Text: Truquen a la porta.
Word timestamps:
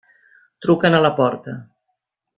Truquen 0.65 0.97
a 0.99 1.03
la 1.07 1.13
porta. 1.21 1.57